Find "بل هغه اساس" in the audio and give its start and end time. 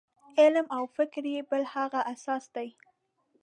1.49-2.43